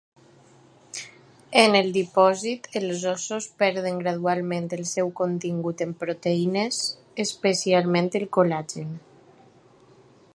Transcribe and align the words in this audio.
En 1.63 1.75
el 1.79 1.89
dipòsit, 1.97 2.69
els 2.79 3.03
ossos 3.11 3.47
perden 3.63 3.99
gradualment 4.03 4.69
el 4.79 4.83
seu 4.93 5.11
contingut 5.21 5.85
en 5.89 5.93
proteïnes, 6.05 6.81
especialment 7.27 8.11
el 8.21 8.27
col·lagen. 8.39 9.01